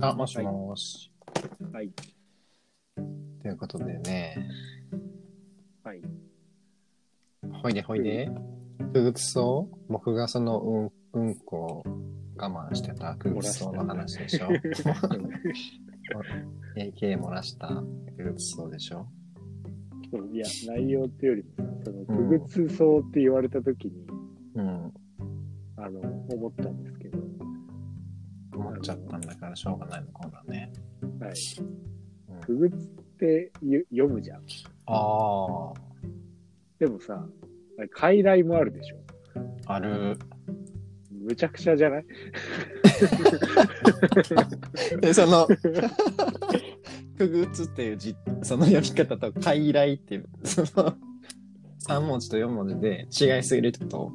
[0.00, 1.12] あ、もしもーし。
[1.72, 1.90] はい。
[3.42, 4.48] ということでね、
[5.82, 6.02] はい。
[7.62, 8.30] ほいでほいで、
[8.92, 14.48] くぐつそう僕がそのうん、うんこを我慢してたくぐつそうの話でしょ
[16.76, 17.68] ?AK 漏らした
[18.16, 19.06] くぐつそうでしょ
[20.32, 24.06] いや、内容っていうよりもさ、その、うんくぐつそうって言われたときに、
[24.54, 24.92] うん。
[25.76, 27.18] あの、思ったんですけど、
[28.54, 30.72] 思っちゃったんだからしょうがないのかもね。
[31.20, 31.32] はい。
[31.58, 31.62] う
[32.36, 32.78] んくぐつっ
[33.18, 34.42] てゆ読むじゃん。
[34.86, 35.72] あ
[36.78, 37.26] でもさ、
[37.78, 38.96] あれ傀儡もあるでしょ。
[39.66, 40.16] あ、ある。
[41.12, 42.04] むちゃくちゃじゃない？
[45.02, 45.46] で、その、
[47.18, 50.94] くぐつっていう字、その読み方と、傀儡っていう、その、
[51.86, 54.12] 3文字と4文字で違いすぎるってこ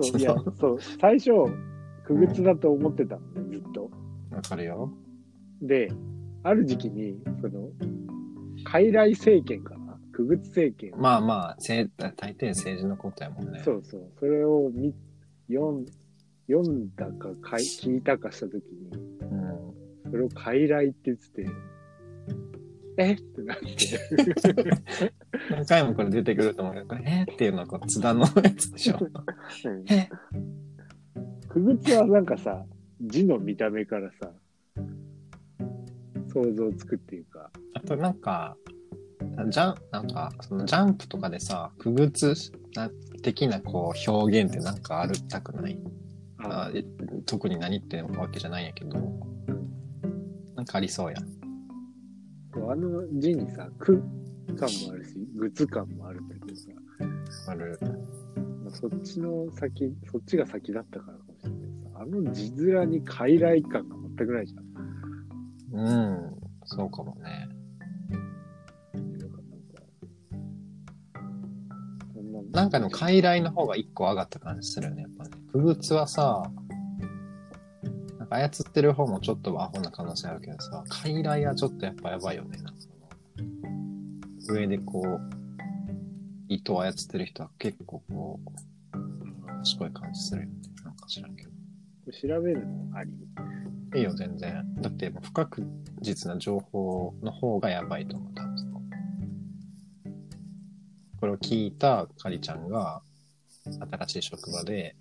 [0.00, 1.30] そう、いや、そう、最初、
[2.06, 3.90] くぐつだと思ってたのね、ずっと。
[4.32, 4.92] とわかるよ。
[5.60, 5.92] で、
[6.42, 7.68] ある時期に、その、
[8.64, 9.98] 傀儡政権かな？
[10.12, 10.92] くぐつ政権。
[10.96, 13.62] まあまあ、せい大抵政治のことやもんね。
[13.64, 14.12] そうそう。
[14.18, 14.94] それを見、
[15.48, 15.86] 読ん、
[16.48, 19.24] 読んだかかい聞いたかしたときに、う
[20.08, 20.10] ん。
[20.10, 21.50] それを傀儡って言ってて、
[22.98, 23.12] え？
[23.14, 23.64] ってなって。
[25.50, 27.30] 何回もこれ出てくると思うけど、これえ？
[27.30, 28.98] ーっていうのはこう津田のやつでしょ。
[29.00, 29.04] う
[29.70, 30.10] んえ？
[31.48, 32.66] くぐつはなんかさ、
[33.02, 34.30] 字の見た目からさ、
[36.32, 38.56] 想像つくっていうか、あとなんか、
[39.48, 42.34] ジャン、なんか、そのジャンプとかでさ、くぐつ
[42.74, 42.88] な
[43.22, 45.78] 的なこう表現ってなんかあるったくない。
[46.44, 46.84] あえ
[47.24, 48.98] 特に何ってわけじゃないんやけど、
[50.54, 51.16] なんかありそうや。
[52.54, 54.02] あの字にさ、く
[54.56, 56.68] 感もあるし、ぐつ感もあるんだけどさ、
[57.48, 57.78] ある。
[58.62, 61.31] まあそっちの先、そっちが先だったからか
[62.02, 65.80] あの字面に傀儡感が全くないじゃん。
[65.80, 65.90] う
[66.28, 67.48] ん、そうかもね。
[72.50, 75.30] なんか、の傀儡の方が一個上がった感じするよね、やっぱね。
[75.52, 76.50] くぐつはさ、
[78.18, 82.58] なんか操ってる方もちょっとアホな可能性あるけどさ、傀儡はちょっとやっぱやばいよね。
[84.48, 85.20] 上でこう、
[86.48, 90.54] 糸を操ってる人は結構こう、賢い感じするよね。
[90.84, 91.51] なんか知らんけど。
[92.10, 93.10] 調べるのあり。
[93.94, 94.64] いいよ、全然。
[94.80, 95.62] だって、不確
[96.00, 98.82] 実な情報の方がやばいと思う、多分その
[101.20, 103.00] これを聞いたかりちゃんが、
[103.64, 104.96] 新しい職場で、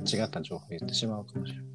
[0.00, 1.66] 間違った情報を言ってしまうかもしれない。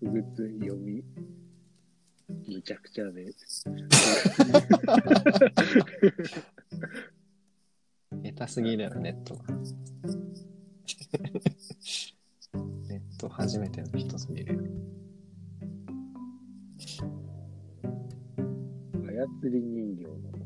[0.00, 1.02] くぐつ読み、
[2.46, 3.32] むちゃくちゃで。
[8.22, 9.44] 下手すぎるよ、ネットが。
[13.22, 14.60] ネット初めての人すぎるよ。
[18.92, 20.38] 操り人形のこ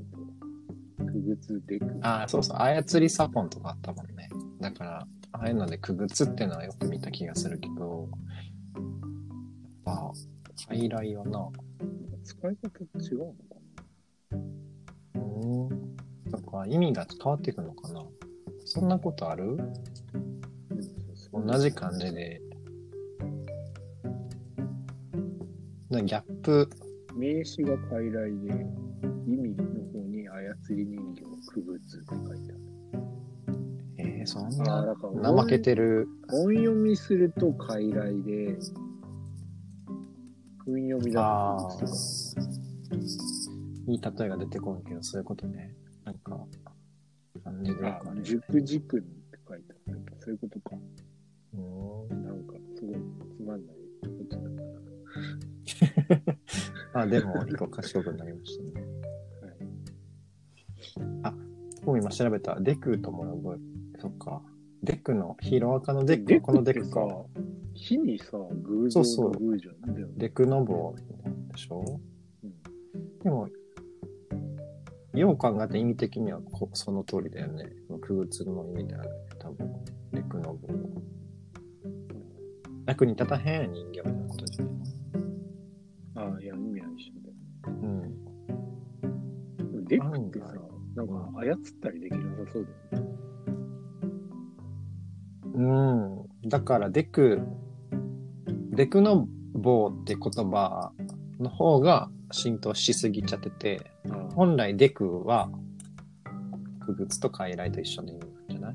[0.98, 1.04] と。
[1.04, 1.86] くぐつでく。
[2.02, 4.28] ああ、そうそう、操りサポンとかあったもんね。
[4.60, 8.08] だから、ああいうのでくぐつっていうのはよく見た気がするけど、
[8.74, 8.84] やっ
[9.84, 10.12] ぱ、
[10.68, 11.48] 傀儡はな、
[12.24, 13.36] 使い方違うのか
[15.14, 15.68] うん。
[16.30, 18.04] なんか意味が変わってくるのかな
[18.64, 19.56] そんなことある？
[19.56, 22.42] な同じ感じで。
[25.88, 26.68] なギャップ、
[27.14, 28.66] 名詞が傀儡で、
[29.24, 32.60] 意味の方に操り人形くぐつって書いてある。
[33.98, 36.08] えー、そんあーなだから怠けてる。
[36.32, 38.58] 音読みすると傀儡で、
[40.64, 42.46] 訓読みだああとくぐつとか。
[43.86, 45.72] いい例えが出てこんけど、そういうことね。
[46.04, 46.36] なんか、
[47.44, 49.96] 感じでよあくあるよね熟軸って書いてある。
[49.98, 50.76] やっぱそういうことか。
[51.54, 52.96] うんなんか、すごい
[53.36, 55.55] つまんないことだったな。
[56.92, 58.86] あ、でも、一個賢くなりましたね。
[61.22, 61.84] はい。
[61.84, 62.58] もう今調べた。
[62.60, 63.60] デクとも覚
[63.96, 64.42] え、そっか。
[64.82, 67.06] デクの、ヒロアカのデク、デこのデクか。、
[67.74, 69.94] 火にさ、偶像の偶じゃん。
[69.94, 70.14] だよね。
[70.16, 70.94] デクノボ
[71.52, 72.00] でしょ
[72.42, 72.52] うん
[73.20, 73.48] でも、
[75.14, 77.70] よう考えて意味的にはこその通りだよね。
[78.00, 79.10] 空物の意味である。
[79.38, 79.72] 多分、
[80.12, 80.68] デクノボ。
[82.86, 84.75] 役に立たへん人形みたいなことじゃない
[90.08, 90.30] さ案、
[90.94, 93.10] なんか操ったりできなさそうだよね。
[95.54, 96.22] うん。
[96.42, 96.48] うん。
[96.48, 97.40] だから、デク、
[98.70, 100.20] デクノボって言
[100.50, 100.92] 葉
[101.40, 105.50] の方が浸透しすぎちゃってて、あ本来デクは、
[106.80, 108.74] 空物と傀儡と一緒の意味なんじゃない？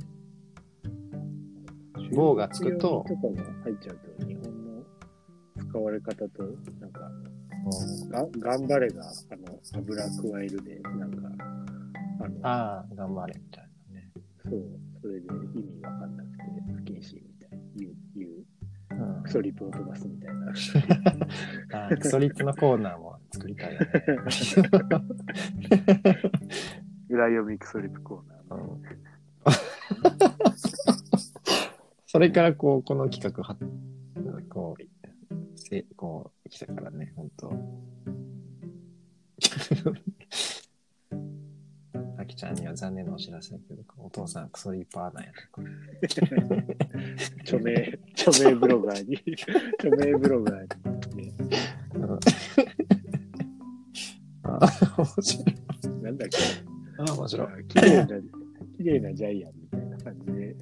[2.16, 4.84] 棒がつくととかが入っちゃうと、日本の
[5.70, 6.44] 使われ方と、
[6.82, 10.12] なんか、うんが頑張れが、あの、油加
[10.42, 10.71] えるで、
[12.44, 14.12] あの、ああ、頑張れ、みたいなね。
[14.44, 16.44] そう、それで意味わかんなくて、
[16.76, 18.32] 不謹慎みたいな、言う、言う、
[18.92, 20.48] うんクソリプを飛ばすみたいな。
[21.88, 23.88] あークソリップのコーナーも作りたいよね。
[27.08, 28.74] 裏読みクソリプコーナーの。
[28.74, 28.82] うん
[32.06, 33.56] それからこう、この企画は、
[34.50, 34.84] こう、
[35.58, 37.50] せこう、来たからね、本当
[42.42, 45.62] ちゃんには残念なお知らせだけど、お父さんクソリッパーなんやとか。
[47.46, 49.16] 著名、著名ブロガーに、
[49.76, 51.32] 著名ブロガーに、
[54.42, 56.02] あー面白い。
[56.02, 56.38] なんだっけ、
[56.98, 57.66] あー面白い。
[57.66, 60.56] 綺麗な、綺麗なジャイアンみたいな感じで、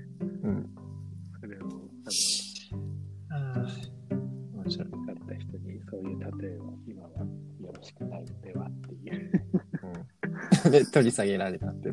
[10.69, 11.92] で、取り下げられたって、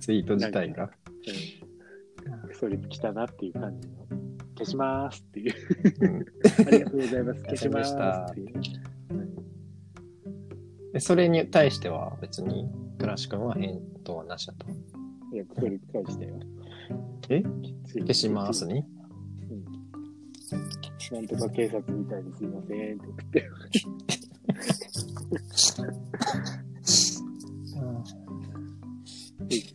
[0.00, 0.90] ツイート自体が。
[2.48, 3.94] クソリプ来たなっていう感じの、
[4.58, 5.54] 消しますっていう。
[6.00, 6.26] うん
[6.66, 7.42] ありがとうございます。
[7.44, 7.94] 消します
[8.32, 8.52] っていう。
[10.92, 12.68] でそれに対しては別に、
[12.98, 14.66] クラシ君は返答はなしだと。
[15.32, 16.40] いや、クソリプ返したよ。
[17.28, 17.42] え？
[17.42, 18.84] 消消しますに？
[21.12, 23.48] なんとか警察みたいにすいませんって送って。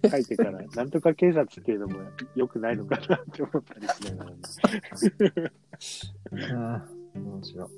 [0.10, 2.00] 書いてから、なんとか警察っていうのも
[2.36, 4.38] 良くないのかなって思ったりしながらね。
[6.54, 6.88] ああ、
[7.20, 7.70] 面白い。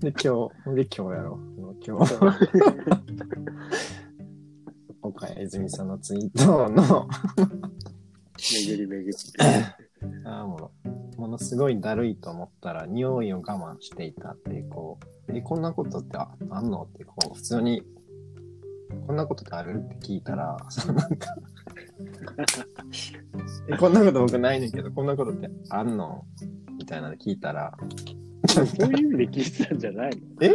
[0.00, 1.54] で、今日、で、今日やろう。
[1.86, 2.14] 今日、
[5.02, 7.08] 岡谷泉さんのツイートの、
[8.38, 9.83] 巡り巡って。
[10.24, 10.70] ああ、も
[11.16, 13.42] う、ものすごいだるいと思ったら、匂いを我
[13.74, 14.98] 慢していたっていう、こ
[15.28, 17.82] う、え、こんなことってああんのって、こう、普通に、
[19.06, 19.82] こんなことってある？
[19.84, 21.34] って聞いたら、そのなんか、
[23.68, 26.24] え、こんなこと僕ないねんけど、こんなことってあんの？
[26.78, 27.76] みたいなの聞いたら、
[28.48, 30.16] そういう意味で聞いてたんじゃないの？
[30.38, 30.46] ど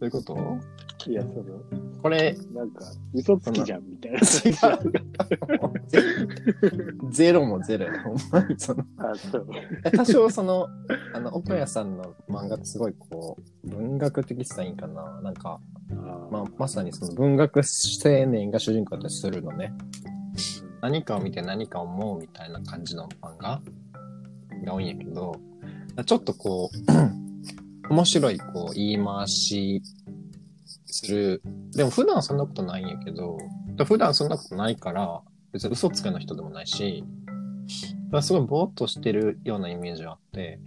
[0.00, 0.34] ういうこと？
[1.06, 1.44] いや、その、
[2.02, 4.18] これ、なんか、嘘つきじゃんみたいな。
[7.10, 8.02] ゼロもゼロや。
[8.02, 9.46] ほんまにその、あ、そう。
[9.96, 10.68] 多少その、
[11.14, 15.20] あの、岡谷さんの漫画ってすごいこう、文学的って言ったらいいんかな。
[15.22, 15.60] なんか、
[15.92, 17.62] あまあ、まさにその文学青
[18.26, 19.72] 年が主人公だったりするのね。
[20.80, 23.62] 何かを見て何かを思うみたいな感じの漫画
[24.64, 25.34] が多いんやけど、
[26.04, 29.82] ちょっとこう、 面白いこう言い回し
[30.94, 31.42] する。
[31.72, 33.36] でも普段そんなことないんやけど、
[33.84, 37.04] 普段そんなことないから、別に嘘つけの人でもないし、
[38.22, 40.60] すごいぼーっとしてるようなイメージがあって、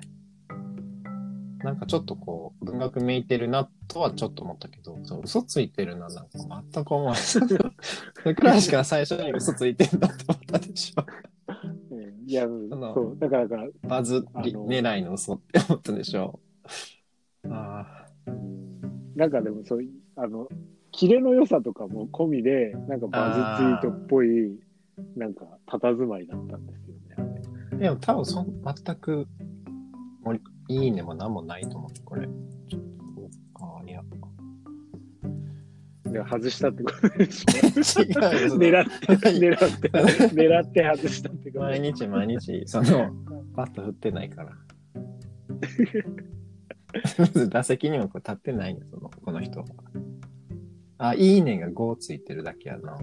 [1.63, 8.35] なんかちょっとこう、文学めいてるなとはちょっと思ったけど、そう嘘ついてるな、なんか全く思わない。
[8.35, 11.05] くらいしか最初に嘘ついてんだって思ったでしょ。
[11.91, 13.17] うんいや、のそう。
[13.17, 16.41] だから、だからバズり狙いの嘘って思ったでしょ。
[17.49, 18.05] あ
[19.15, 20.47] なんかでもそういう、あの、
[20.91, 24.59] キレの良さとかも込みで、なんかバズツイートっぽい、
[25.15, 27.77] なんか、佇まいだったんですよね。
[27.77, 29.27] でも多分そん、全く、
[30.69, 32.27] いいねも何もないと思う、これ。
[32.67, 34.01] ちょっと、そうか、いや。
[36.11, 38.01] で外したってことでしょ。
[38.01, 38.85] 違うよ狙っ
[39.19, 39.89] て、狙って、
[40.33, 43.11] 狙って外したってこと毎日毎日、その、
[43.53, 44.57] バット振ってないから。
[47.49, 49.65] 打席にもこう立ってないの、その、この人は。
[50.99, 52.97] あ、いいねが5ついてるだけやな。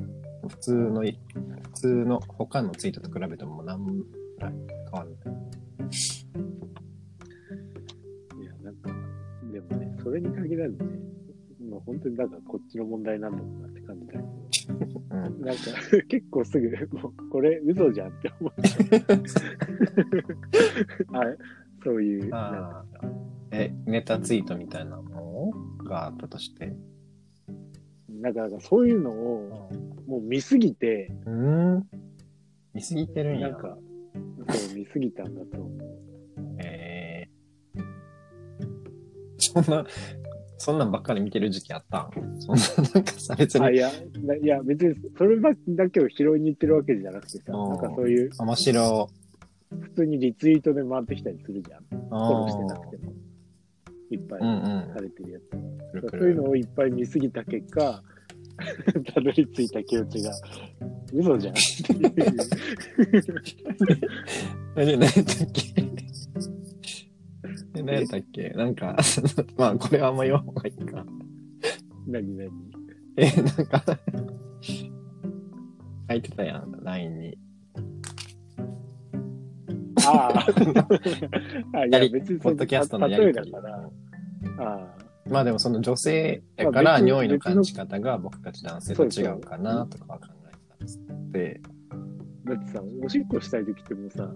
[0.49, 1.19] 普通のい、
[1.63, 3.93] 普通の他のツイートと比べても何も
[4.41, 4.49] 変
[4.93, 5.17] わんない。
[8.41, 8.91] いや、なんか、
[9.53, 10.85] でもね、それに限らずね、
[11.71, 14.25] もう本当になんかこっちの問題なんだろうなって感じだけど、
[15.11, 15.41] うん。
[15.45, 15.63] なんか
[16.09, 18.63] 結構すぐ、もうこれ嘘じゃんって思って。
[21.13, 21.23] あ
[21.85, 22.33] そういう、
[23.51, 25.85] え、ネタツイートみたいなもの？
[25.85, 26.75] があったとして。
[28.21, 29.71] なんかなんかそういうのを
[30.07, 31.89] もう見すぎて、うん。
[32.73, 33.51] 見すぎてるんや。
[33.51, 33.77] なんか、
[34.49, 35.79] そう見すぎたんだと思う。
[36.59, 37.83] えー、
[39.39, 39.87] そんな、
[40.57, 42.11] そんなんばっかり見てる時期あったん？
[42.41, 43.91] そんな、なんかさ、別あ、にいや、
[44.25, 45.55] ないや、別にそれだ
[45.91, 49.09] けを拾いに行ってるわけじゃなくてさ、うんなんかそういう、面白
[49.71, 51.85] 普通にリツイートで回ってきたりするじゃん。
[51.85, 53.04] フォローしてなあくても。
[54.15, 58.03] いっぱいされてるやつそういうのをいっぱい見すぎた結果、
[59.15, 60.33] たどり着いた気持ちが、
[61.13, 61.55] 嘘じゃん
[64.77, 65.75] 何やったっけ？
[67.77, 68.51] え、何やったっけ？
[68.51, 68.97] なんか、
[69.57, 71.05] まあ、これはあんま言わん方がいいか。
[72.07, 72.51] 何何？
[73.17, 73.85] え、なんか、
[76.11, 77.39] 書いてたやん、LINE に。
[80.07, 80.47] ああ。
[81.79, 83.51] あいや、別にポッドキャストのやりとり。
[83.51, 83.91] だから。
[84.59, 84.95] あ
[85.27, 91.61] まあでもその女性やから尿意の感じ方が僕たち男性と違うかなとかは考えてたんですって。
[91.91, 92.51] あ。
[92.51, 94.31] だってさ、おしっこしたい時ってもうさ、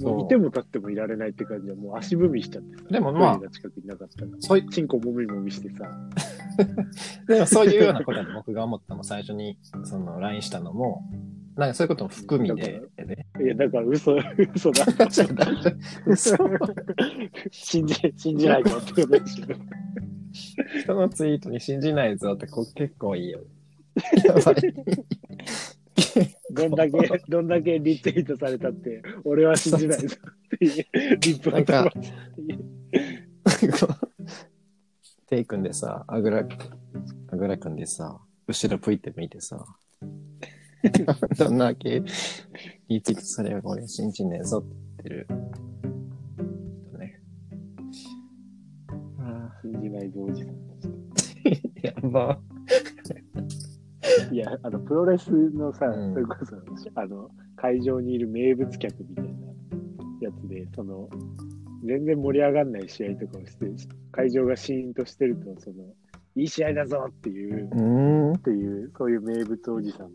[0.00, 2.84] もういても立ってもいられないって感じで、もう足踏みしちゃってさ。
[2.90, 4.30] でもまあ近くになかったら。
[4.40, 5.90] そういチンコもみもみしてさ。
[7.26, 11.02] でもそういうようなことで僕が思ったのも最初にその LINE したのも、
[11.56, 13.26] なんかそういうことも含みで、ね。
[13.40, 14.16] いや、だから嘘、
[14.54, 14.86] 嘘だ。
[16.06, 16.36] 嘘
[17.50, 19.46] 信じ、信じないぞってことでしょ。
[20.80, 23.40] 人のツイートに信じないぞってこ結構いいよ。
[24.24, 24.54] やばい。
[26.50, 30.86] どんだけ、どんだけリツイートされたって、俺は信じないぞっていう、
[31.20, 31.52] リップを。
[35.26, 36.46] テイ君でさ、あぐら、
[37.30, 39.64] あぐら君でさ、後ろぷいって見てさ、
[41.38, 42.02] どんだけ
[42.88, 45.26] リツイートされる俺信じねえぞって言ってる
[46.88, 47.20] 人ね。
[49.18, 52.40] あ信じないぞおじさんたー やば。
[53.04, 54.34] ち。
[54.34, 56.56] いや、あの、プロレスのさ、うんそれこそ、
[56.94, 59.30] あの、会場にいる名物客みたいな
[60.20, 61.08] やつで、その、
[61.84, 63.66] 全然盛り上がんない試合とかをして、
[64.10, 65.84] 会場がシーンとしてると、その、
[66.34, 67.82] いい試合だぞっていう、うー
[68.30, 68.32] ん。
[68.34, 70.10] っていう、そういう名物おじさん。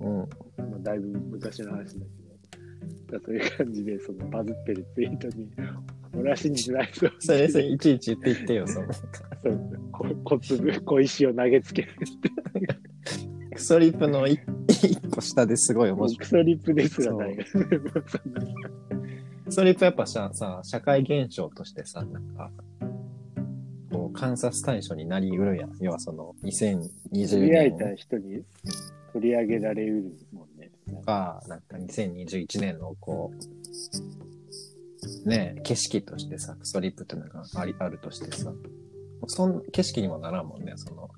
[0.00, 0.28] うんうん。
[0.70, 2.06] まあ、だいぶ昔の話だ
[3.08, 5.48] けど、そういう感じで、そのバズってるツイートに、
[6.18, 7.08] 俺は信じてないぞ。
[7.20, 8.92] それ、それ、いちいち言って言ってよ、その。
[8.92, 9.00] そ
[9.50, 11.88] うこ小粒、小石を投げつける。
[13.54, 16.18] クソリップの一一個下ですごい面白い。
[16.18, 17.36] クソリップですらない。
[17.36, 17.44] ク
[19.52, 22.50] ソリップやっぱさ、さ、社会現象としてさ、なんか、
[23.90, 25.72] こう、観察対象になりうるやん。
[25.80, 28.42] 要はその、2020知り合え年た人に？
[29.16, 30.70] 取り上げられるもんね。
[30.86, 33.32] とか、なんか2021年のこ
[35.24, 38.52] う、ね、景色としてさ、クソリップってのがあり、あるとしてさ、
[39.26, 41.08] そん、景色にもならんもんね、その、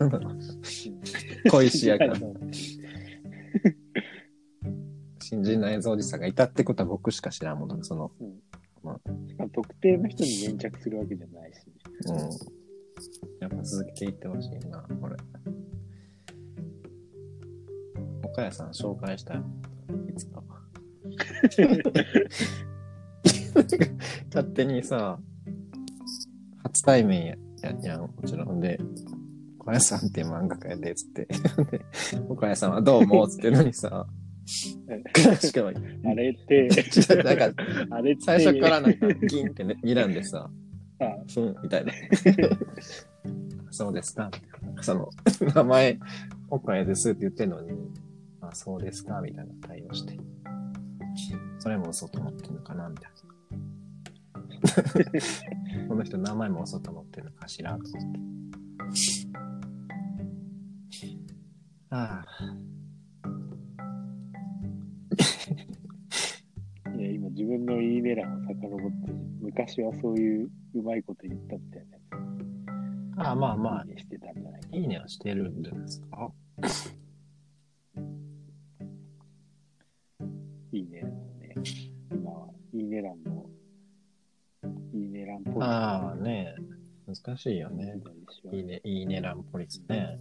[1.50, 2.16] 小石やから。
[5.20, 8.12] 信じないぞおじさんがいたってことは僕しか知らんもんだその、
[9.52, 11.60] 特定の人に粘着するわけじゃないし。
[12.06, 12.16] うん。
[13.40, 15.16] やっぱ続けていってほしいな、これ。
[18.36, 19.38] 岡谷さん紹介したい。
[20.10, 20.42] いつか。
[24.28, 25.18] 勝手にさ、
[26.62, 28.60] 初対面やややん、もちろん。
[28.60, 28.78] で、
[29.58, 31.24] 岡谷さんって漫画家やで、つって。
[31.24, 31.34] で
[32.28, 34.06] 岡谷さんはどうも、つってのにさ、
[34.44, 34.76] し
[35.54, 36.68] かも、あれって、
[37.24, 37.50] なんか、
[37.88, 40.50] あれ最初からなんか、ギンってね、睨んでさ、
[41.00, 41.92] あふん、みたいな。
[43.72, 44.30] そうですか。
[44.82, 45.08] その、
[45.54, 45.98] 名前、
[46.50, 47.72] 岡谷ですって言ってんのに、
[48.50, 50.18] あ、そうですかみたいな対応して。
[51.58, 53.26] それも嘘と思ってるのかなみたいな。
[55.88, 58.20] この人名前も嘘と思ってるのかしらと思って。
[61.90, 62.24] あ
[66.96, 71.86] いや今自分のいいね欄を遡って、昔はそういううまいこと言ったみたい
[73.16, 76.32] なあ、ああまあまあしてたんじゃないかいいねはしてるんじゃないですか。
[87.24, 87.94] 難しいよね。
[88.52, 88.74] いいね。
[88.74, 90.18] ね、いいねランポリスね。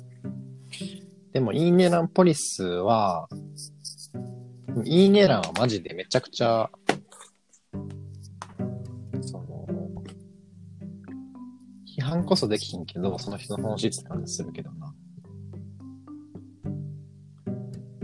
[1.33, 3.27] でも、いいねランポリスは、
[4.83, 6.69] いいね欄はマジでめちゃくちゃ、
[9.21, 9.67] その、
[11.97, 14.93] 批判こそできひんけど、その人の本質感するけどな。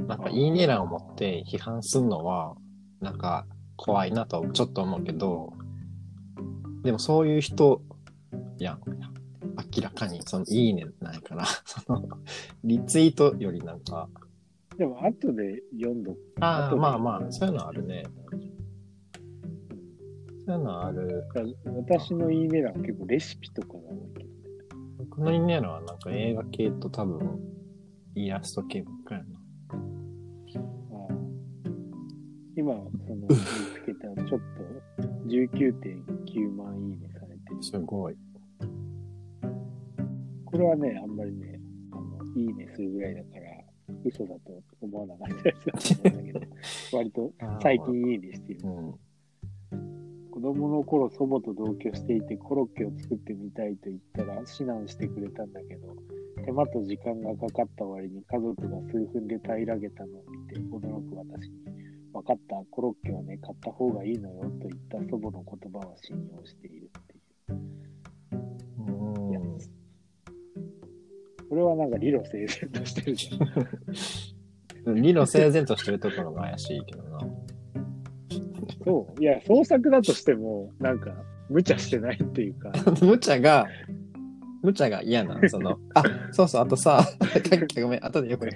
[0.08, 2.56] なんか、いいね欄を持って批判するのは、
[3.00, 3.46] なんか、
[3.78, 5.54] 怖いなとちょっと思うけど、
[6.84, 7.82] でもそういう人
[8.64, 8.82] やん。
[9.76, 12.08] 明らかに、その、いいねないから、その、
[12.64, 14.08] リツイートよりなんか、
[14.78, 16.18] でも、後で読んどく。
[16.40, 18.04] ああ、まあまあ、そういうのあるね。
[20.48, 21.24] そういうのある。
[21.66, 24.36] 私のいいね欄は結構レシピとかが多いけどね。
[24.98, 27.40] 僕のイメージはなんか映画系と多分、
[28.16, 29.42] イラスト系ばっかりやな。
[32.56, 37.64] 今、その、見つけたらちょっと19.9万いいねされてる。
[37.64, 38.16] すごい。
[40.52, 41.60] これはね、あんまりね、
[41.92, 46.56] あのいいねするぐらいだから、嘘だと思わなかったやつだと思うんだけど、
[46.98, 48.70] 割と最近いいねしてるう。
[48.70, 48.96] ん。
[50.32, 55.96] 子供の頃祖母と同居していてコロッケを作ってみたいと言ったら指南してくれたんだけど
[56.44, 61.60] 手間と時間がかかった割に家族が数分で平らげたのを見て驚く私に
[62.14, 66.91] 分かったコロッケはね買った方がいいのよと言った祖母の言葉を信用している
[71.52, 74.96] これはなんか理路整然としてるじゃん。
[75.04, 77.20] 理路整然としてるところが怪しいけどな。
[78.86, 79.22] そう。
[79.22, 81.12] いや創作だとしてもなんか
[81.50, 82.72] 無茶してないっていうか。
[83.04, 83.68] 無茶が、
[84.64, 87.04] 無茶が嫌な、その、 あ、そうそう、あとさ、
[87.82, 88.48] ごめん、後でよく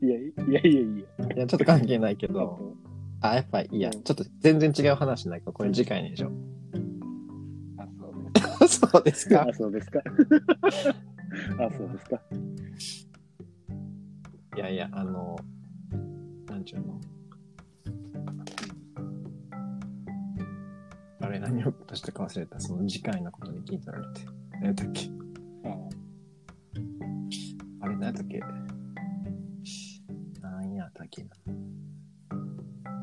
[0.00, 1.26] 言いやいやいやいや。
[1.34, 1.34] う。
[1.36, 2.76] いや、ちょっと関係ないけあど、と
[3.20, 6.32] あ、やっぱいいや、ちょっと全然違う話ないから、これ次回にでしょ。
[7.76, 9.46] あそうですそうですか？
[9.50, 10.00] あ、そうですか。
[11.58, 12.20] あ、そうですか。
[14.56, 15.36] いやいや、あの、
[16.48, 17.00] なんちゅうの。
[21.20, 22.58] あれ、何をとしたか忘れた。
[22.60, 24.22] その次回のことに聞いてられて。
[24.52, 25.10] 何やったっけ
[27.80, 28.40] あれ、何やったっけ
[30.40, 31.30] 何やったっけな。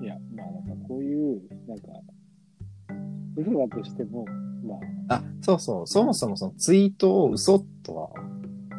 [0.01, 1.87] いや、まあ、なんかこういう、なんか、
[3.37, 4.25] 嘘だとしても、
[4.65, 4.75] ま
[5.09, 5.87] あ、あ、そうそう。
[5.87, 7.72] そもそもそのツイートを嘘とは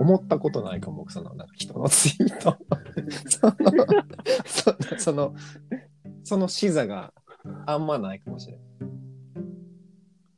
[0.05, 2.59] 思ったことないかも、僕その、なんか人のツイート。
[3.27, 3.55] その、
[4.45, 5.35] そその、
[6.23, 7.15] その視座が
[7.65, 8.63] あんまないかもしれない。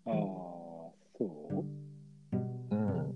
[0.07, 0.95] ああ、そ
[1.51, 1.65] う？
[2.71, 3.15] うん。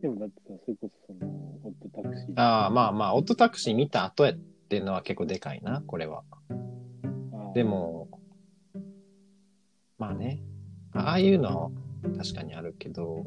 [0.00, 1.28] でもだってさ、それこそその、
[1.62, 2.40] ホットタクシー。
[2.40, 6.22] ああ、まあまあ、オットタクシー見た後やっていうのは結構でかいな、これは。
[7.54, 8.08] で、も、
[9.98, 10.40] まあね、
[10.92, 11.70] ああいうのは
[12.16, 13.26] 確かにあるけど、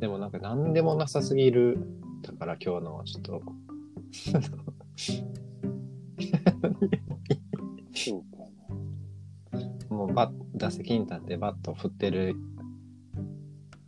[0.00, 1.78] でもなんか何でもなさすぎる。
[2.22, 3.42] だから今日のはちょっと、
[7.94, 8.38] そうか
[9.90, 9.96] な。
[9.96, 12.34] もうバッ、打席に立ってバット振ってる、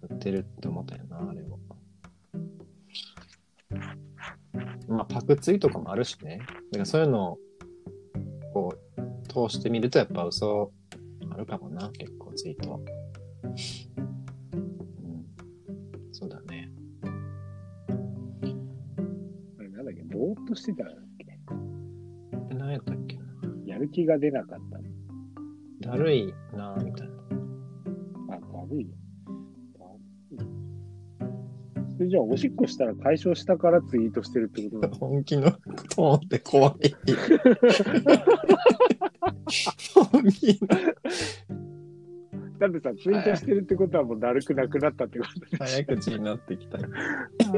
[0.08, 1.58] 振ってるって思ったよな、あれも。
[4.88, 6.38] まあ、パクツイとかもあるしね。
[6.38, 7.38] だからそういうのを、
[8.52, 10.70] こう、通してみるとやっぱ嘘
[11.30, 12.84] あるかもな、結構ツイート
[20.62, 21.27] してたんだっけ？
[22.53, 23.22] え何やったっけな？
[23.66, 24.85] やる気が出なかったの。
[25.81, 27.14] だるいな、みたいな。
[28.37, 28.94] あ、悪いよ。
[29.77, 29.85] だ
[31.96, 34.94] それじゃあ、おしっこしたら解消したからツイートしてるってことなの？
[34.94, 36.94] 本気のトーンって怖い。
[39.94, 40.68] 本気の
[42.59, 46.79] だってさ、ツイートしてるってことはもうだるくなくなったってことで早口になってきた。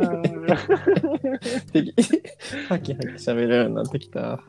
[0.01, 1.95] あーでき
[2.69, 4.41] ハキハキ喋れるようになってきた。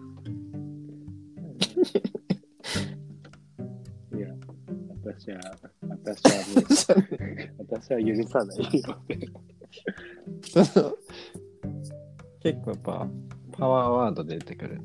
[4.13, 4.27] いや、
[5.03, 5.39] 私は、
[5.87, 6.65] 私はもう、
[7.69, 8.97] 私は許さないよ。
[10.41, 10.95] その
[12.41, 13.07] 結構やっぱ
[13.51, 14.83] パワーワード出てくるな。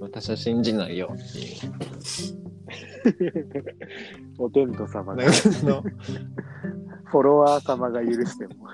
[0.00, 2.38] 私は信じないよっていう。
[4.38, 8.68] お天道様がフォロワー様が許しても、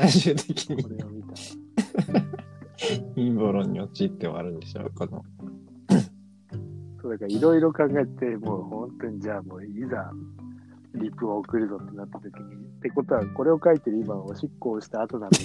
[0.00, 1.34] 最終的にこれを見た
[3.14, 5.24] 陰謀論に陥って終わるんでしょう、この。
[7.02, 10.10] そうだからいろいろ考えて、もう本当にじゃあもういざ、
[10.94, 15.44] リプを送るぞってなった時に、ってことは、これを書いてる今はおしっこをした後なのに、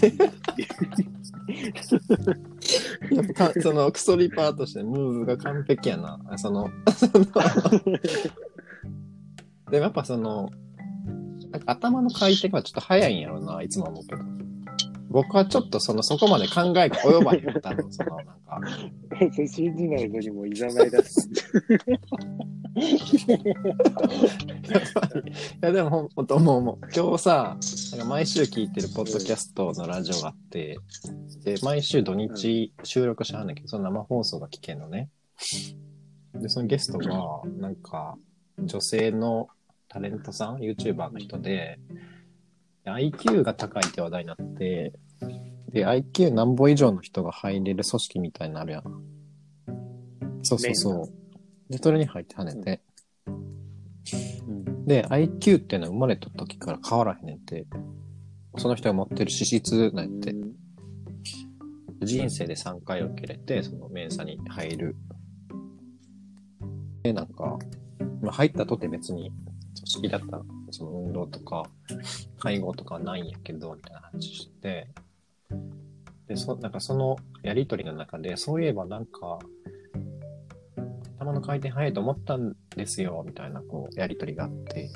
[3.11, 6.17] やっぱかそのクソリパーとしてムーブが完璧やな。
[6.37, 7.11] その、その
[9.69, 10.49] でもやっぱその、
[11.55, 14.21] なんか頭の回転がちょっと早いんやろな、いつも思うけど。
[15.09, 18.59] 僕はちょっとその、そこまで考えが及ばへんよ、多分その、なんか。
[19.47, 21.17] 信じないのにもいざないだし。
[23.21, 23.29] や
[24.81, 25.13] い
[25.61, 26.77] や、でもほん、ほんと思う思う。
[26.93, 27.57] 今日さ、
[27.91, 30.77] なんか毎週聞いてるポッドキャストのラジオがあって、
[31.45, 35.09] で、毎週土日収録しはんねんけど、その生放送が聞けんのね。
[36.33, 38.17] で、そのゲストが、なんか、
[38.59, 39.47] 女性の
[39.95, 41.79] タレントさん、YouTuber の人で、
[42.83, 44.91] IQ が高いって話題になって、
[45.71, 48.83] で、IQ 何歩以上の人が入れる組織みたいになるやん。
[50.43, 51.71] そうそうそう。
[51.71, 52.81] で、それに入ってはねんて。
[54.85, 57.65] で、IQ っていうのは生まれた時から変わらへんねんて。
[58.57, 60.35] その人が持ってる資質なんやって。
[62.01, 64.97] 人生で3回受けれて、そのメンサに入る。
[67.03, 67.57] で、なんか、
[68.21, 69.31] まあ、入ったとて別に
[69.85, 71.63] 組織だった、その運動とか、
[72.39, 74.87] 介護とかないんやけど、みたいな話して、
[76.27, 79.39] で、そ、なんかそのやりとりの中で、そういえばなんか、
[81.17, 84.89] 頭の回転早いと思ったんですよ、みたいな、こう、やりとりがあって、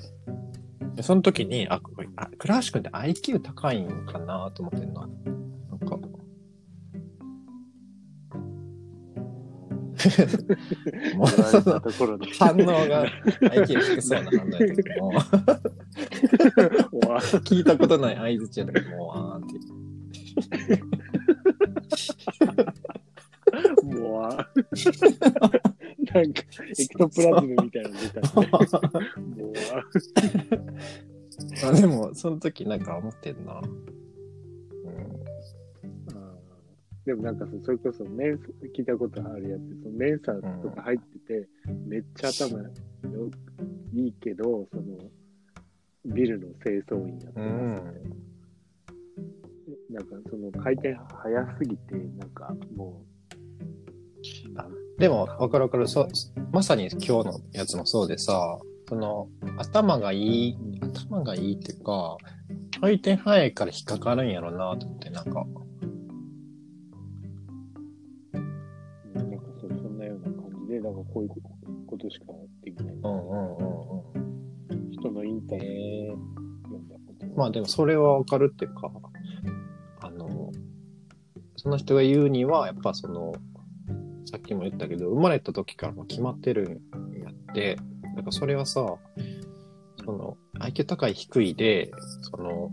[0.96, 5.08] で、その時に、あ、これあ倉橋くんって IQ 高いんかなと思ってんな。
[11.16, 12.28] もう言われたところで。
[12.34, 13.06] 反応が
[13.42, 15.10] IQ 低そうな反応やけども、
[17.10, 19.60] わ聞いたことない相づちやったけど、もう、あーって。
[23.84, 24.30] もわ
[26.14, 26.44] なんか、
[26.78, 28.28] エクトプラズムみたいなの出たね。
[29.36, 29.84] もわ
[31.64, 33.62] まあでも、その時なんか思ってんな。
[37.10, 38.44] でもなんかそそれこそメンサ
[38.78, 41.50] 聞いたことあるやつそのメンサとか入ってて、
[41.88, 42.70] めっちゃ頭よ
[43.96, 44.84] いいけどその
[46.06, 47.86] ビルの清掃員やってうます、ん。
[49.90, 53.02] なんかその回転早すぎてなんかも
[55.00, 55.88] でも、わかるわかる。
[55.88, 56.08] そう、
[56.52, 62.18] まさに今日のやつもそうでさ、その、頭がいい、頭がいいっていうか、
[62.82, 65.48] 回転早いから引っかかるんやろなと思って、なんか、
[71.04, 72.26] 感じでだからこういうことしか
[72.64, 73.80] できない、うんうんうん
[74.14, 74.92] うん。
[74.92, 78.92] 人のインタビューえー、読んだことまあでもそれはわかるっていうか、
[80.02, 80.52] あの、
[81.56, 83.34] その人が言うには、やっぱその、
[84.26, 87.76] さっきも言ったけど、生まれた時からもう決まってるんやって、
[88.16, 88.86] だからそれはさ、
[90.06, 92.72] その、IQ 高い低いで、その、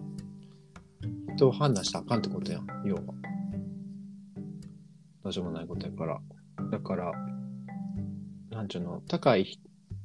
[1.36, 3.02] 人を判断したらあかんってことやん、要は。
[5.22, 6.20] どうしようもないことやから。
[6.70, 7.12] だから、
[8.50, 9.60] なんちゅうの、高い、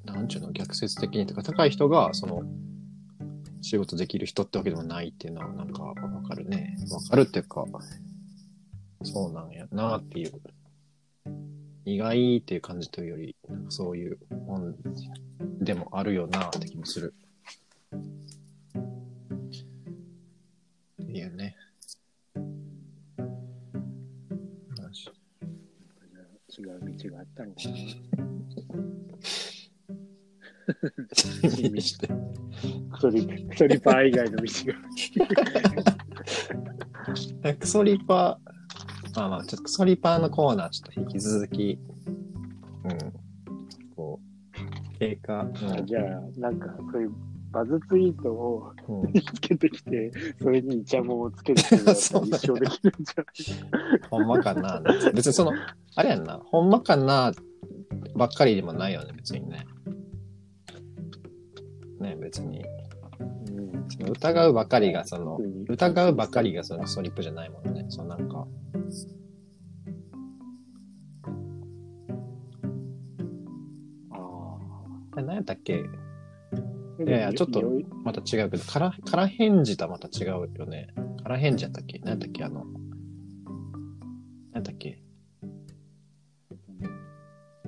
[0.06, 2.44] なんちゅうの、逆説的にとか、高い人が、その、
[3.62, 6.78] 仕事できる人ってわけでもないっていうのはなんかわかるね。
[6.92, 7.66] わかるっていうか、
[9.04, 10.34] そうなんやなっていう。
[11.86, 13.36] 意外っていう感じというより、
[13.70, 14.76] そういうもん
[15.60, 17.16] でもあるよなって気もする。
[31.50, 32.08] 見して。
[32.08, 34.44] クソリクソリパー以外の道
[37.44, 37.56] が。
[37.56, 41.80] クソリパー、まあまあ、ちょっとクソリパーのコーナーちょっと引き続き、
[42.84, 43.14] うん、
[43.96, 45.48] こう、経過、う
[45.82, 47.12] んじゃあなんかそういう
[47.52, 49.12] バズツイートをうん。
[49.14, 53.24] 見つけてきてそれにイチャモンをつけてくるやつは一生できるんじゃ
[54.10, 54.82] ほんまかな。
[55.14, 55.54] 別にその、
[55.96, 57.32] あれやんな、ほんまかな
[58.16, 59.66] ばっかりでもないよね、別にね。
[62.06, 62.64] ね、別に。
[63.90, 67.86] その疑うばかりが、その疑うばかりがそのストリップじゃないもんね。
[67.90, 68.48] そのなんか、
[74.12, 74.58] あ
[75.14, 75.84] あれ何やったっけ？
[77.00, 77.62] あいやいやちょっと
[78.04, 80.88] また違うけど、から、から返事とはまた違うよね。
[81.22, 82.00] から返事やったっけ？
[82.00, 82.44] 何やったっけ？
[82.44, 82.74] あの、何
[84.54, 85.02] やったっけ？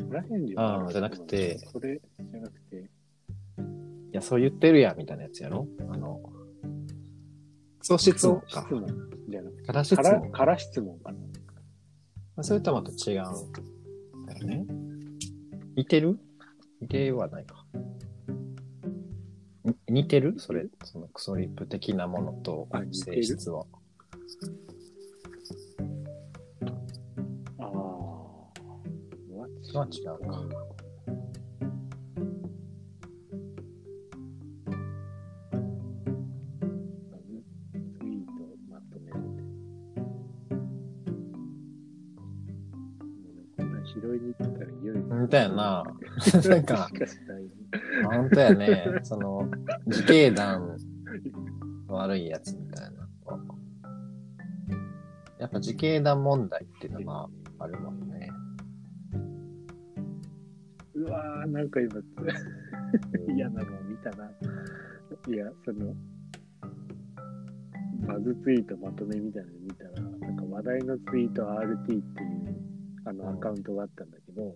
[0.10, 2.67] 裏返事ああじゃなくてそれじゃなくてい
[4.18, 5.68] や、そう言ってるやん、みたいなやつやろ？
[5.90, 6.20] あの、
[7.80, 8.74] クソ質問か質。
[8.74, 8.86] 問
[9.30, 10.32] じゃなくてから質問。
[10.32, 14.66] から質問かなまあそれとはまた違うんだよね。
[15.76, 16.20] 似てる？
[16.82, 17.64] 似てはないか。
[19.64, 20.40] に似てる？
[20.40, 23.66] それ、そのクソリップ的なものと性質は。
[27.60, 27.68] ああ
[29.78, 30.44] は違うか。
[45.28, 45.84] 本当やな。
[46.50, 46.90] なんか。
[48.06, 49.00] 本当やね。
[49.04, 49.50] その、
[49.86, 50.78] 自警団
[51.90, 53.08] 悪いやつみたいな。
[55.40, 57.28] やっぱ自警団問題っていうのが
[57.60, 58.30] あるもんね。
[60.96, 61.90] うわー、なんか今、
[63.36, 64.32] 嫌なの見たな。
[65.28, 65.94] いや、その、
[68.08, 72.68] バズツイートまとめみたいなの見たら、なんか話題のツイート RT っていう
[73.06, 74.56] あのアカウントがあったんだけど、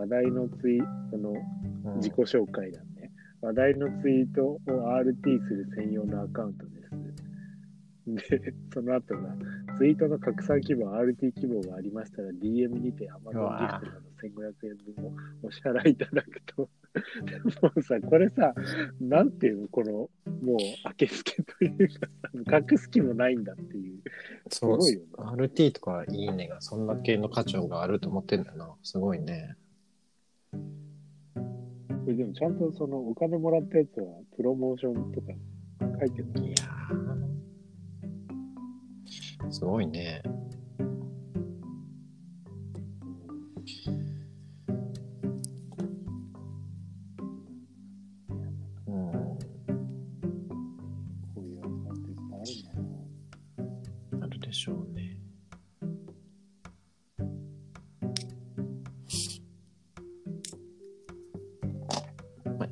[0.00, 3.10] 話題のツイそのうん自己紹介欄ね、
[3.42, 6.90] 話題のツイートを RT する専用のアカウントです。
[8.06, 9.36] で、 その後が、
[9.76, 16.68] ツイートの拡散希望、RT 希望がありましたら、DM にて Amazon ギフトなど1500円分をお支払いいただくと、
[17.62, 18.54] もうさ、これさ、
[19.00, 22.08] なんていうの、この、もう、明け付けというか
[22.50, 24.00] さ、隠す気もないんだっていう。
[24.48, 28.74] すごいよ RT とかいいねがそんだけの価値があると思ってんだよな。
[28.82, 29.56] すごいね。
[32.04, 35.28] これでもちゃんとそのお金もらったやつは、プロモーションとか
[36.00, 40.22] 書いてるのいやーすごいね。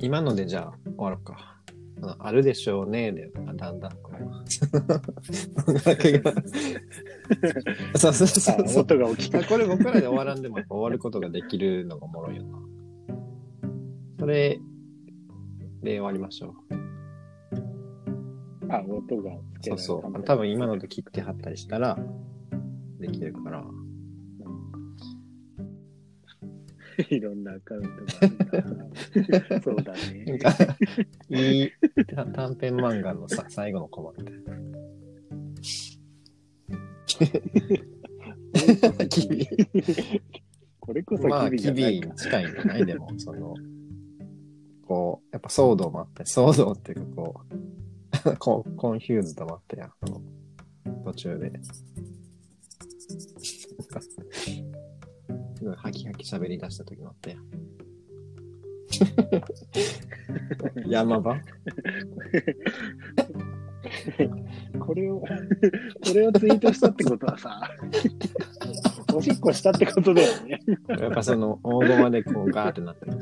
[0.08, 1.58] 今のでじゃあ終わろうか。
[2.18, 4.16] あるでしょうねで、あだんだんこう。
[7.98, 8.84] そうそうそうあそう。
[8.84, 12.58] 音が大きくあこれ僕らで終わらんでも終わることができるのがおもろいよな。
[14.18, 14.58] それ
[15.82, 16.54] で終わりましょ
[18.70, 19.32] あ、音が。
[19.60, 20.02] そうそう。
[20.24, 21.98] 多分今ので切ってはったりしたら
[22.98, 23.62] できるから。
[27.11, 27.94] いろんなアカウントが
[28.52, 30.38] あるなそうだなんね。
[30.38, 30.50] か、
[31.28, 31.70] いい
[32.06, 34.58] た短編漫画のさ最後のコマみたいな。
[39.08, 39.48] キビ。
[40.80, 42.12] これこそまあ、キビに。
[42.16, 43.54] 近いんじゃないでも、その、
[44.87, 47.40] こう、やっぱ騒動もあって、騒動っていうかこ
[48.26, 50.20] う、 コンコンフューズドもあってや、あの、
[51.04, 51.52] 途中で。
[55.58, 57.36] すごいハキハキ喋り出した時もあったや。
[60.86, 61.36] 山場？
[64.78, 65.26] これを、 こ
[66.14, 67.60] れをツイートしたってことはさ、
[69.12, 70.60] おしっこしたってことだよね。
[70.88, 73.18] やっぱその大駒でこうガーってなってる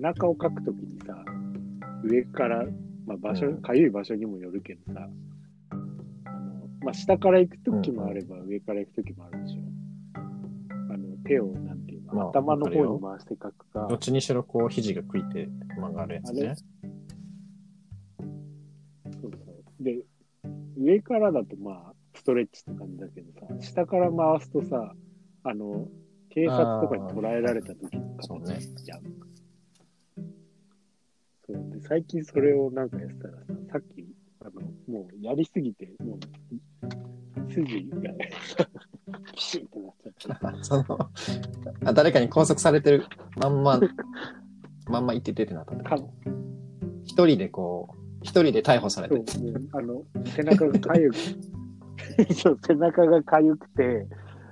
[0.00, 1.24] 中を描くときにさ、
[2.04, 2.64] 上から、
[3.06, 5.08] まあ、場所、うんかゆい場所にもよるけどさ、
[5.70, 9.60] あのまあ、下から行くときもあれば、上から行くときもあるでしょ。
[10.92, 16.54] あの手を、なんていうの、まあ頭の方に回して描くかどっ、ちにしろこう肘が食いて曲がるやつね。
[19.20, 19.84] そうそう。
[19.84, 20.00] で、
[20.78, 24.94] 上からだとまあ、ストレッチって感じだけどさ、下から回すとさ、
[25.44, 25.88] あの、
[26.30, 29.29] 警察とかに捉えられた時の形じゃん。
[31.52, 34.06] そうで最近それをなんかやってたらさ、さっき、
[34.40, 38.12] あの、もうやりすぎて、もう、筋が、
[39.34, 40.58] ピシッってなっちゃって。
[40.64, 41.10] その
[41.84, 43.04] あ、誰かに拘束されてる
[43.36, 43.80] まんま、
[44.88, 45.96] まんまいっててってなったんだか
[47.04, 51.16] 一人でこう、一人で逮捕されそうて。、もうあの、背中がかゆく、
[52.34, 54.06] そう、背中がかゆくて、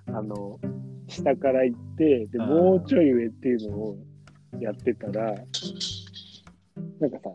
[0.06, 0.58] あの、
[1.06, 3.96] 下から行って、で、あーもうちょい上っていうのを
[4.60, 5.34] やってたら、
[7.00, 7.30] なんかさ、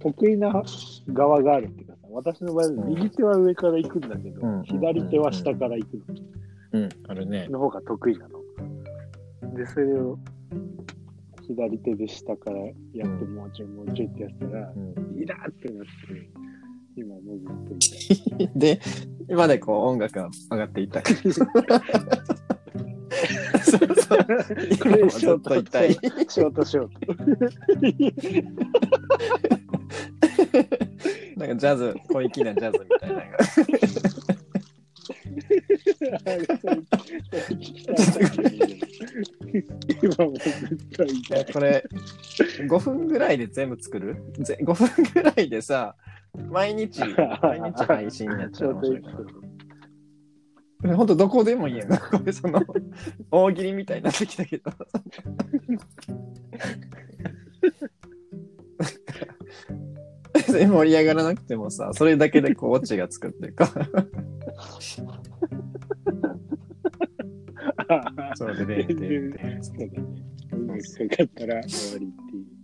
[0.00, 0.62] 得意な
[1.08, 6.04] 側があるっていうかさ、私の場合、うん右手は上から行くんだけど、うん左手は下から行く
[6.72, 7.46] うん、あるね。
[7.48, 8.40] の方が得意なの。
[9.54, 10.18] で、それを
[11.46, 15.90] 左手で下からやって、うんもうちょいもうちょいってやったら、うんイラーってなって、
[16.96, 18.50] 今もうずっと痛い。
[18.58, 18.80] で、
[19.28, 21.02] 今でこう音楽が上がっていった。
[23.78, 24.26] そうそう。
[24.84, 25.92] 今もずっと痛い。
[25.94, 26.88] ショートショー
[31.36, 33.26] なんかジャズ、小粋なジャズみたいなのが。
[40.02, 40.52] 今もずっ
[40.96, 41.46] と痛い。
[41.52, 41.84] これ、
[42.68, 44.16] 5分ぐらいで全部作る？
[44.38, 45.96] ぜ ?5 分ぐらいでさ、
[46.50, 47.00] 毎日、
[47.42, 48.80] 毎日配信になっちゃう。
[50.92, 51.88] ほんとどこでもいいやん。
[51.88, 52.60] これその、
[53.30, 54.70] 大喜利みたいになってきたけど。
[60.34, 63.88] 別に盛り上がらなくてもさ、それだけでこう、オチが作ってるから。
[68.36, 69.92] それで、で、で、で、そうだね。
[70.52, 72.54] 音楽かかったら終わりっていう。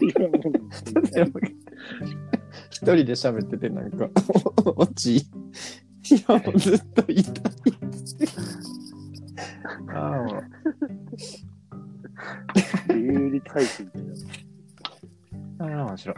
[0.00, 1.55] 今もう
[2.94, 4.08] 人で喋ってて、なんか、
[4.76, 5.24] 落ち、い
[6.28, 7.34] や、もうずっと痛い。
[9.92, 10.44] ああ、もう。
[12.92, 13.90] 有利回避み
[15.58, 15.64] た。
[15.64, 16.16] ああ、面白い。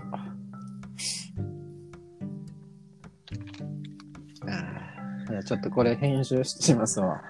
[5.30, 7.22] いやちょっとこれ編集しますわ。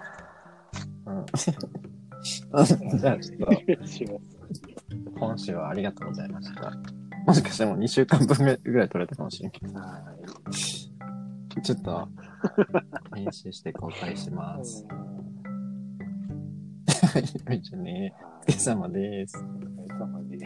[1.06, 1.26] うん。
[2.98, 3.46] じゃあちょっと、
[5.18, 6.97] 今週はありがとうございました。
[7.28, 10.02] もしかしてもう2週間分ぐらい取れたかもしれんけど、は
[10.50, 10.54] い。
[11.60, 12.08] ちょっと、
[13.14, 14.86] 編集して公開します。
[17.12, 17.18] は
[17.52, 18.14] い、じゃあね、
[18.48, 19.36] お疲れ様です。
[19.36, 20.44] お疲れ様です。